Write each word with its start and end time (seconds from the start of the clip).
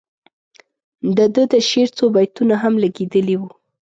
د 1.15 1.17
ده 1.35 1.43
د 1.51 1.53
شعر 1.69 1.89
څو 1.97 2.05
بیتونه 2.15 2.55
هم 2.63 2.73
لګیدلي 2.83 3.35
وو. 3.37 3.49